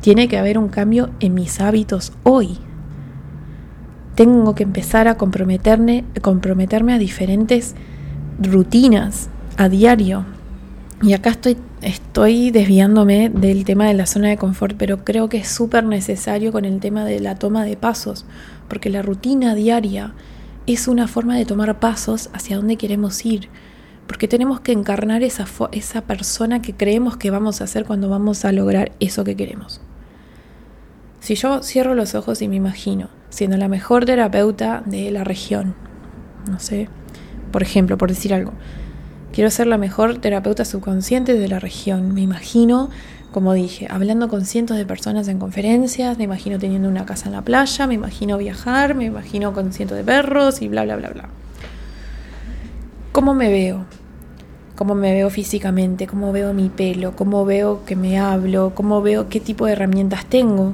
[0.00, 2.58] tiene que haber un cambio en mis hábitos hoy
[4.14, 6.04] tengo que empezar a comprometerme,
[6.92, 7.74] a diferentes
[8.40, 10.24] rutinas a diario.
[11.02, 15.38] Y acá estoy, estoy desviándome del tema de la zona de confort, pero creo que
[15.38, 18.24] es súper necesario con el tema de la toma de pasos,
[18.68, 20.14] porque la rutina diaria
[20.66, 23.48] es una forma de tomar pasos hacia donde queremos ir,
[24.06, 28.44] porque tenemos que encarnar esa, esa persona que creemos que vamos a hacer cuando vamos
[28.44, 29.80] a lograr eso que queremos.
[31.20, 35.74] Si yo cierro los ojos y me imagino siendo la mejor terapeuta de la región,
[36.48, 36.88] no sé,
[37.50, 38.52] por ejemplo, por decir algo,
[39.32, 42.90] quiero ser la mejor terapeuta subconsciente de la región, me imagino,
[43.32, 47.32] como dije, hablando con cientos de personas en conferencias, me imagino teniendo una casa en
[47.32, 51.10] la playa, me imagino viajar, me imagino con cientos de perros y bla, bla, bla,
[51.10, 51.28] bla.
[53.10, 53.84] ¿Cómo me veo?
[54.76, 59.28] cómo me veo físicamente, cómo veo mi pelo, cómo veo que me hablo, cómo veo
[59.28, 60.72] qué tipo de herramientas tengo,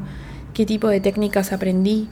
[0.55, 2.09] qué tipo de técnicas aprendí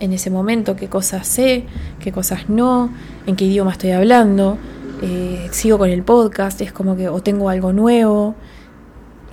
[0.00, 1.64] en ese momento, qué cosas sé,
[2.00, 2.90] qué cosas no,
[3.26, 4.58] en qué idioma estoy hablando,
[5.02, 8.34] eh, sigo con el podcast, es como que o tengo algo nuevo.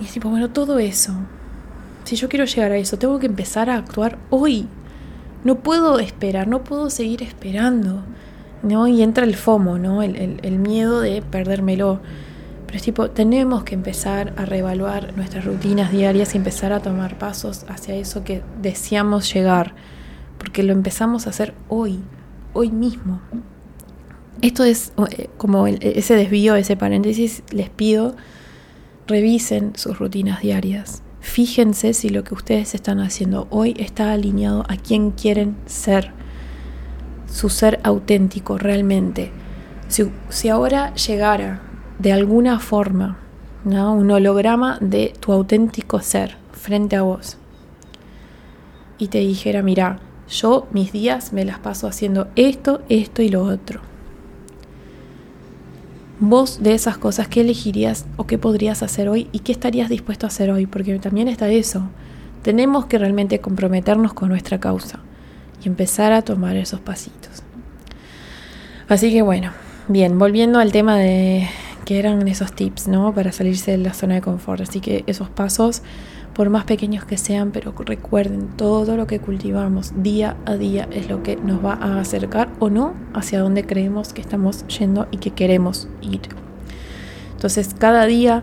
[0.00, 1.12] Y es tipo, bueno, todo eso.
[2.04, 4.66] Si yo quiero llegar a eso, tengo que empezar a actuar hoy.
[5.44, 8.02] No puedo esperar, no puedo seguir esperando.
[8.64, 8.88] ¿no?
[8.88, 10.02] Y entra el FOMO, ¿no?
[10.02, 12.00] El, el miedo de perdérmelo.
[12.66, 17.18] Pero es tipo, tenemos que empezar a reevaluar nuestras rutinas diarias y empezar a tomar
[17.18, 19.74] pasos hacia eso que deseamos llegar,
[20.44, 22.00] porque lo empezamos a hacer hoy,
[22.52, 23.18] hoy mismo.
[24.42, 28.14] Esto es eh, como ese desvío, ese paréntesis, les pido,
[29.06, 31.02] revisen sus rutinas diarias.
[31.20, 36.10] Fíjense si lo que ustedes están haciendo hoy está alineado a quien quieren ser,
[37.26, 39.32] su ser auténtico realmente.
[39.88, 41.62] Si, si ahora llegara
[41.98, 43.16] de alguna forma,
[43.64, 43.94] ¿no?
[43.94, 47.38] un holograma de tu auténtico ser frente a vos.
[48.98, 53.44] Y te dijera, mira, yo mis días me las paso haciendo esto, esto y lo
[53.44, 53.80] otro.
[56.20, 60.26] Vos de esas cosas, ¿qué elegirías o qué podrías hacer hoy y qué estarías dispuesto
[60.26, 60.66] a hacer hoy?
[60.66, 61.88] Porque también está eso.
[62.42, 65.00] Tenemos que realmente comprometernos con nuestra causa
[65.62, 67.42] y empezar a tomar esos pasitos.
[68.88, 69.50] Así que bueno,
[69.88, 71.48] bien, volviendo al tema de
[71.84, 73.14] que eran esos tips, ¿no?
[73.14, 74.60] Para salirse de la zona de confort.
[74.62, 75.82] Así que esos pasos,
[76.34, 81.08] por más pequeños que sean, pero recuerden, todo lo que cultivamos día a día es
[81.08, 85.18] lo que nos va a acercar o no hacia donde creemos que estamos yendo y
[85.18, 86.22] que queremos ir.
[87.32, 88.42] Entonces, cada día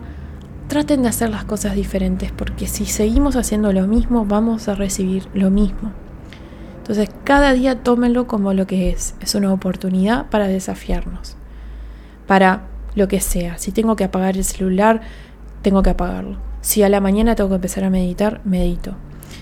[0.68, 5.28] traten de hacer las cosas diferentes, porque si seguimos haciendo lo mismo, vamos a recibir
[5.34, 5.92] lo mismo.
[6.78, 11.36] Entonces, cada día tómenlo como lo que es, es una oportunidad para desafiarnos
[12.26, 12.62] para
[12.94, 13.58] lo que sea.
[13.58, 15.02] Si tengo que apagar el celular,
[15.62, 16.38] tengo que apagarlo.
[16.62, 18.94] Si a la mañana tengo que empezar a meditar, medito.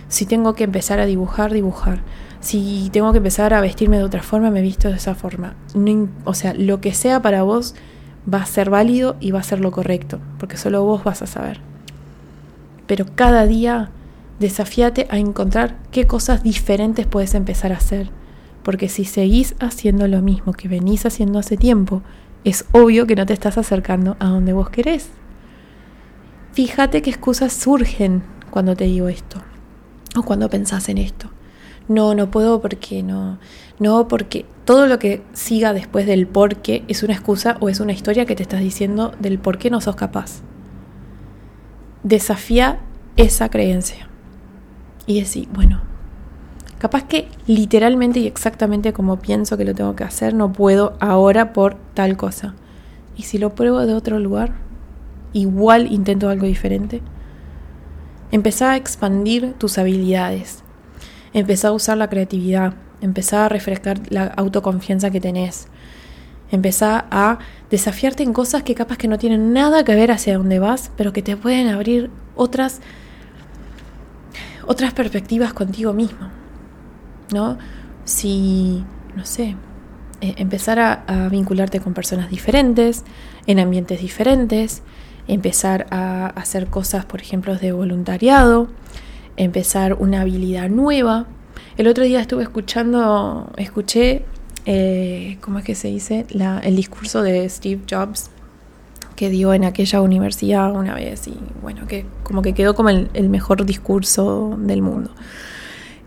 [0.09, 2.01] Si tengo que empezar a dibujar, dibujar.
[2.41, 5.55] Si tengo que empezar a vestirme de otra forma, me visto de esa forma.
[6.25, 7.75] o sea, lo que sea para vos
[8.33, 11.27] va a ser válido y va a ser lo correcto, porque solo vos vas a
[11.27, 11.61] saber.
[12.87, 13.91] Pero cada día
[14.39, 18.11] desafíate a encontrar qué cosas diferentes puedes empezar a hacer.
[18.63, 22.03] Porque si seguís haciendo lo mismo que venís haciendo hace tiempo,
[22.45, 25.11] es obvio que no te estás acercando a donde vos querés.
[26.53, 29.41] Fíjate qué excusas surgen cuando te digo esto
[30.17, 31.31] o cuando pensás en esto.
[31.89, 33.39] No, no puedo porque no.
[33.79, 37.81] No, porque todo lo que siga después del por qué es una excusa o es
[37.81, 40.43] una historia que te estás diciendo del por qué no sos capaz.
[42.03, 42.81] Desafía
[43.17, 44.09] esa creencia.
[45.07, 45.81] Y decir, bueno,
[46.79, 51.53] capaz que literalmente y exactamente como pienso que lo tengo que hacer, no puedo ahora
[51.53, 52.55] por tal cosa.
[53.17, 54.70] ¿Y si lo pruebo de otro lugar?
[55.33, 57.03] Igual intento algo diferente.
[58.33, 60.63] Empezá a expandir tus habilidades.
[61.33, 62.75] Empezá a usar la creatividad.
[63.01, 65.69] Empezá a refrescar la autoconfianza que tenés.
[66.51, 67.39] Empezá a
[67.71, 71.13] desafiarte en cosas que capaz que no tienen nada que ver hacia dónde vas, pero
[71.13, 72.81] que te pueden abrir otras
[74.67, 76.29] otras perspectivas contigo mismo.
[77.33, 77.59] ¿No?
[78.05, 78.85] Si,
[79.17, 79.57] no sé,
[80.21, 83.05] e, empezar a, vincularte con personas diferentes,
[83.47, 84.83] en ambientes diferentes,
[85.33, 88.69] empezar a hacer cosas, por ejemplo, de voluntariado,
[89.37, 91.27] empezar una habilidad nueva.
[91.77, 94.25] El otro día estuve escuchando, escuché,
[94.67, 96.27] eh, ¿cómo es que se dice?
[96.63, 98.31] el discurso de Steve Jobs
[99.15, 103.29] que dio en aquella universidad una vez y bueno, que como que quedó como el,
[103.29, 105.11] mejor discurso del mundo.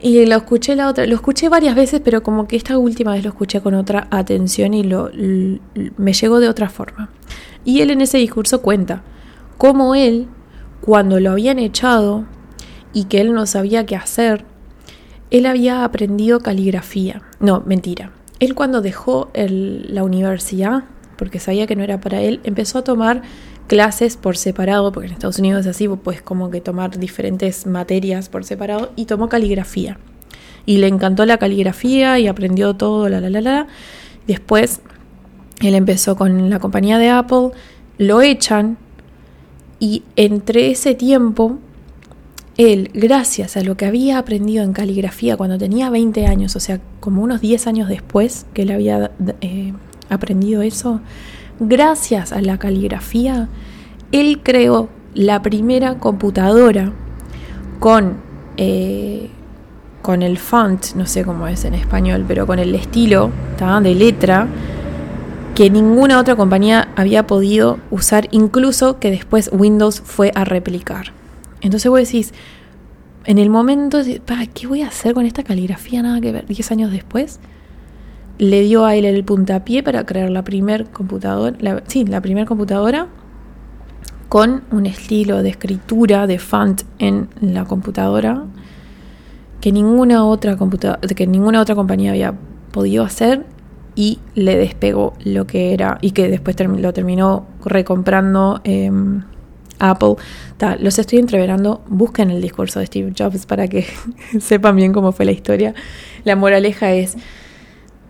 [0.01, 3.24] Y lo escuché la otra, lo escuché varias veces, pero como que esta última vez
[3.24, 5.11] lo escuché con otra atención y lo,
[5.95, 7.09] me llegó de otra forma.
[7.66, 9.03] Y él en ese discurso cuenta
[9.57, 10.28] cómo él,
[10.82, 12.26] cuando lo habían echado
[12.93, 14.45] y que él no sabía qué hacer,
[15.32, 17.22] él había aprendido caligrafía.
[17.39, 18.11] No, mentira.
[18.39, 20.84] Él cuando dejó la universidad
[21.18, 23.22] porque sabía que no era para él, empezó a tomar
[23.68, 28.30] clases por separado, porque en Estados Unidos es así, pues como que tomar diferentes materias
[28.30, 29.97] por separado, y tomó caligrafía.
[30.66, 33.68] Y le encantó la caligrafía y aprendió todo, la, la, la, la.
[34.28, 34.82] Después
[35.68, 37.51] él empezó con la compañía de Apple,
[37.97, 38.78] lo echan
[39.80, 41.57] y entre ese tiempo,
[42.57, 46.80] él, gracias a lo que había aprendido en caligrafía cuando tenía 20 años, o sea,
[46.99, 49.11] como unos 10 años después que él había
[49.41, 49.74] eh,
[50.09, 51.01] aprendido eso,
[51.59, 53.49] gracias a la caligrafía,
[54.11, 56.93] él creó la primera computadora
[57.80, 58.18] con,
[58.57, 59.30] eh,
[60.01, 63.32] con el font, no sé cómo es en español, pero con el estilo
[63.82, 64.47] de letra
[65.56, 71.14] que ninguna otra compañía había podido usar, incluso que después Windows fue a replicar.
[71.62, 72.34] Entonces vos decís,
[73.26, 76.01] en el momento, ¿para qué voy a hacer con esta caligrafía?
[76.01, 77.39] Nada que ver, 10 años después
[78.39, 81.56] le dio a él el puntapié para crear la primer computadora,
[81.88, 83.08] sí, la primera computadora
[84.28, 88.45] con un estilo de escritura de font en la computadora
[89.62, 90.58] que ninguna otra
[91.16, 92.34] que ninguna otra compañía había
[92.72, 93.45] podido hacer
[93.96, 99.24] y le despegó lo que era y que después lo terminó recomprando em,
[99.80, 100.16] Apple.
[100.80, 103.86] los estoy entreverando, busquen el discurso de Steve Jobs para que
[104.39, 105.74] sepan bien cómo fue la historia.
[106.24, 107.18] La moraleja es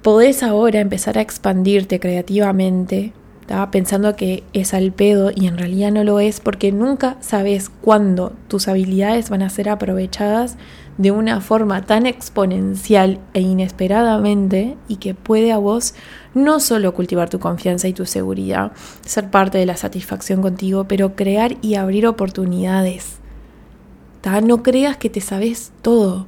[0.02, 3.14] podés ahora empezar a expandirte creativamente,
[3.72, 8.34] pensando que es al pedo y en realidad no lo es, porque nunca sabes cuándo
[8.48, 10.58] tus habilidades van a ser aprovechadas
[10.98, 15.96] de una forma tan exponencial e inesperadamente y que puede a vos
[16.34, 18.72] no solo cultivar tu confianza y tu seguridad,
[19.06, 23.18] ser parte de la satisfacción contigo, pero crear y abrir oportunidades.
[24.44, 26.28] No creas que te sabes todo.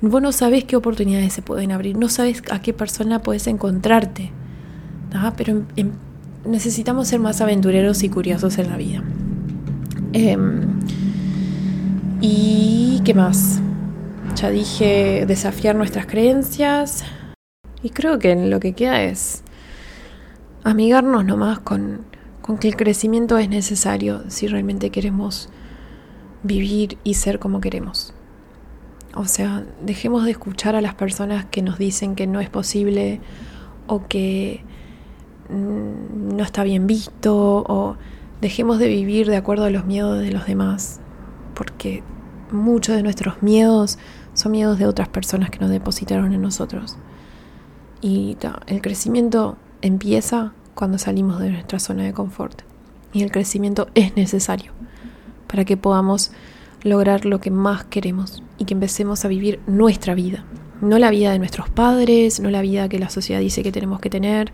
[0.00, 4.30] Vos no sabes qué oportunidades se pueden abrir, no sabes a qué persona puedes encontrarte.
[5.36, 5.90] Pero em,
[6.46, 9.02] necesitamos ser más aventureros y curiosos en la vida.
[10.12, 10.80] Em,
[12.20, 13.60] ¿Y qué más?
[14.36, 17.04] Ya dije desafiar nuestras creencias.
[17.82, 19.42] Y creo que lo que queda es
[20.62, 22.02] amigarnos nomás con,
[22.42, 25.48] con que el crecimiento es necesario si realmente queremos
[26.42, 28.12] vivir y ser como queremos.
[29.14, 33.20] O sea, dejemos de escuchar a las personas que nos dicen que no es posible
[33.86, 34.62] o que
[35.48, 37.96] mm, no está bien visto o
[38.42, 41.00] dejemos de vivir de acuerdo a los miedos de los demás,
[41.54, 42.02] porque
[42.50, 43.98] muchos de nuestros miedos
[44.34, 46.96] son miedos de otras personas que nos depositaron en nosotros.
[48.00, 48.36] Y
[48.66, 52.62] el crecimiento empieza cuando salimos de nuestra zona de confort.
[53.12, 54.72] Y el crecimiento es necesario
[55.46, 56.30] para que podamos
[56.82, 60.44] lograr lo que más queremos y que empecemos a vivir nuestra vida.
[60.80, 64.00] No la vida de nuestros padres, no la vida que la sociedad dice que tenemos
[64.00, 64.52] que tener.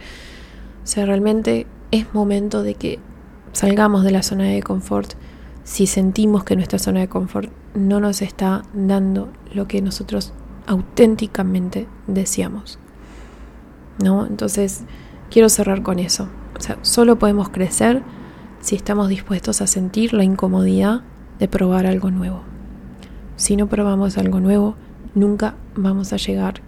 [0.85, 3.01] O sea, realmente es momento de que
[3.53, 5.15] salgamos de la zona de confort
[5.65, 10.33] si sentimos que nuestra zona de confort no nos está dando lo que nosotros
[10.67, 12.79] auténticamente deseamos.
[14.03, 14.27] ¿No?
[14.27, 14.85] Entonces,
[15.31, 16.29] quiero cerrar con eso.
[16.57, 18.03] O sea, solo podemos crecer
[18.61, 21.03] si estamos dispuestos a sentir la incomodidad
[21.39, 22.43] de probar algo nuevo.
[23.37, 24.77] Si no probamos algo nuevo,
[25.15, 26.61] nunca vamos a llegar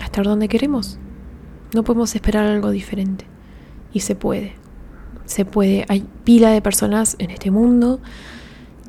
[0.00, 0.98] a estar donde queremos.
[1.74, 3.26] No podemos esperar algo diferente.
[3.92, 4.57] Y se puede.
[5.28, 5.84] Se puede.
[5.88, 8.00] Hay pila de personas en este mundo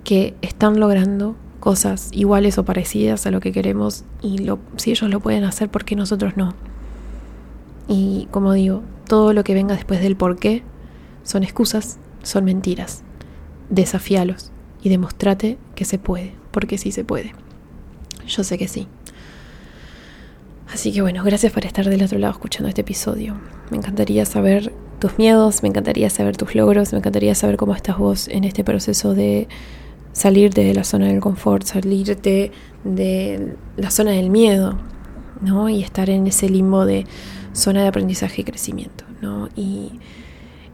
[0.05, 5.19] que están logrando cosas iguales o parecidas a lo que queremos y si ellos lo
[5.19, 6.55] pueden hacer, ¿por qué nosotros no?
[7.89, 10.63] Y como digo, todo lo que venga después del por qué
[11.23, 13.03] son excusas, son mentiras.
[13.69, 17.33] Desafíalos y demostrate que se puede, porque sí se puede.
[18.25, 18.87] Yo sé que sí.
[20.71, 23.35] Así que bueno, gracias por estar del otro lado escuchando este episodio.
[23.71, 27.97] Me encantaría saber tus miedos, me encantaría saber tus logros, me encantaría saber cómo estás
[27.97, 29.47] vos en este proceso de
[30.11, 32.51] salir de la zona del confort, salirte
[32.83, 34.77] de la zona del miedo,
[35.41, 35.69] ¿no?
[35.69, 37.05] Y estar en ese limbo de
[37.53, 39.49] zona de aprendizaje y crecimiento, ¿no?
[39.55, 39.99] Y,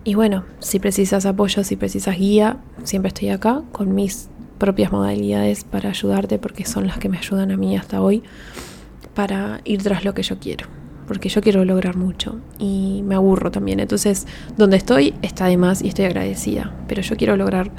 [0.03, 5.63] y bueno, si precisas apoyo, si precisas guía, siempre estoy acá con mis propias modalidades
[5.63, 8.23] para ayudarte porque son las que me ayudan a mí hasta hoy
[9.13, 10.67] para ir tras lo que yo quiero.
[11.07, 13.79] Porque yo quiero lograr mucho y me aburro también.
[13.79, 14.25] Entonces,
[14.57, 16.73] donde estoy está de más y estoy agradecida.
[16.87, 17.71] Pero yo quiero lograr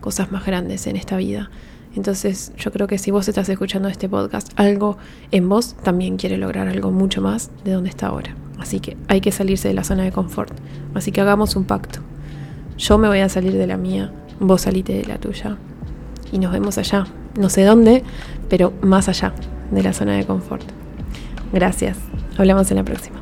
[0.00, 1.50] cosas más grandes en esta vida.
[1.96, 4.96] Entonces yo creo que si vos estás escuchando este podcast, algo
[5.32, 8.34] en vos también quiere lograr algo mucho más de donde está ahora.
[8.58, 10.52] Así que hay que salirse de la zona de confort.
[10.94, 12.00] Así que hagamos un pacto.
[12.78, 15.56] Yo me voy a salir de la mía, vos salite de la tuya.
[16.32, 17.06] Y nos vemos allá.
[17.38, 18.04] No sé dónde,
[18.48, 19.34] pero más allá
[19.70, 20.79] de la zona de confort.
[21.52, 21.98] Gracias.
[22.38, 23.20] Hablamos en la próxima.